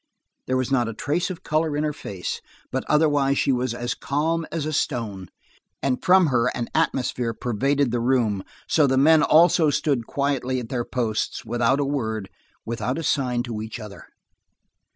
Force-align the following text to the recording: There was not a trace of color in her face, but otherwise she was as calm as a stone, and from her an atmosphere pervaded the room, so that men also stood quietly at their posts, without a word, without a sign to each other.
There 0.47 0.57
was 0.57 0.71
not 0.71 0.87
a 0.89 0.95
trace 0.95 1.29
of 1.29 1.43
color 1.43 1.77
in 1.77 1.83
her 1.83 1.93
face, 1.93 2.41
but 2.71 2.83
otherwise 2.89 3.37
she 3.37 3.51
was 3.51 3.71
as 3.75 3.93
calm 3.93 4.47
as 4.51 4.65
a 4.65 4.73
stone, 4.73 5.27
and 5.83 6.03
from 6.03 6.25
her 6.33 6.47
an 6.57 6.69
atmosphere 6.73 7.35
pervaded 7.35 7.91
the 7.91 7.99
room, 7.99 8.43
so 8.67 8.87
that 8.87 8.97
men 8.97 9.21
also 9.21 9.69
stood 9.69 10.07
quietly 10.07 10.59
at 10.59 10.69
their 10.69 10.85
posts, 10.85 11.45
without 11.45 11.79
a 11.79 11.85
word, 11.85 12.31
without 12.65 12.97
a 12.97 13.03
sign 13.03 13.43
to 13.43 13.61
each 13.61 13.79
other. 13.79 14.05